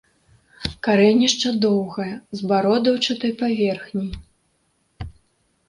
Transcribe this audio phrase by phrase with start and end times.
[0.87, 2.09] Карэнішча доўгае,
[2.41, 4.11] з бародаўчатай паверхняй.